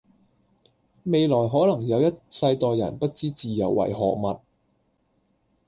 [1.03, 4.39] 未來可能有一世代人不知自由為何物